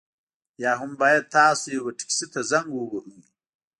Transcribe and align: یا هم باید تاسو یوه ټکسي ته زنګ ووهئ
یا 0.61 0.71
هم 0.79 0.91
باید 1.01 1.25
تاسو 1.35 1.67
یوه 1.77 1.91
ټکسي 1.99 2.25
ته 2.33 2.39
زنګ 2.51 2.69
ووهئ 2.73 3.17